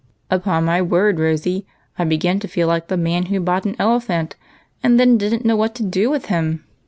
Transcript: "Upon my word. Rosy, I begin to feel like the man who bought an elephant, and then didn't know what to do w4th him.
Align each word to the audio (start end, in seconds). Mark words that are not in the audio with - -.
"Upon 0.31 0.65
my 0.65 0.81
word. 0.81 1.19
Rosy, 1.19 1.67
I 1.99 2.05
begin 2.05 2.39
to 2.39 2.47
feel 2.47 2.67
like 2.67 2.87
the 2.87 2.97
man 2.97 3.27
who 3.27 3.39
bought 3.39 3.67
an 3.67 3.75
elephant, 3.77 4.35
and 4.81 4.99
then 4.99 5.15
didn't 5.15 5.45
know 5.45 5.55
what 5.55 5.75
to 5.75 5.83
do 5.83 6.09
w4th 6.09 6.25
him. 6.25 6.63